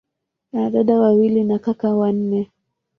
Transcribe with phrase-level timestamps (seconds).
[0.53, 2.51] Ana dada wawili na kaka wanne.